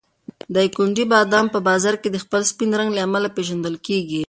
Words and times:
د 0.53 0.53
دایکنډي 0.55 1.03
بادام 1.13 1.45
په 1.53 1.59
بازار 1.67 1.95
کې 2.01 2.09
د 2.11 2.17
خپل 2.23 2.41
سپین 2.51 2.71
رنګ 2.79 2.89
له 2.93 3.01
امله 3.07 3.27
پېژندل 3.35 3.75
کېږي. 3.87 4.19